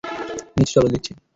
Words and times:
নীচে 0.57 0.73
চলো, 0.73 0.87
দিচ্ছি। 0.87 1.11